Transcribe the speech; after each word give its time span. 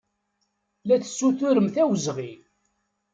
La 0.87 0.97
tessuturemt 1.01 1.75
awezɣi. 1.83 2.31